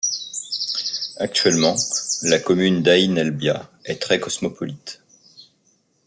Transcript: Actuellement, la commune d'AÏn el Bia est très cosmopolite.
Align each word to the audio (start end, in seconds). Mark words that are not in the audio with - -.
Actuellement, 1.19 1.75
la 2.23 2.39
commune 2.39 2.81
d'AÏn 2.81 3.19
el 3.19 3.29
Bia 3.29 3.69
est 3.85 4.01
très 4.01 4.19
cosmopolite. 4.19 4.99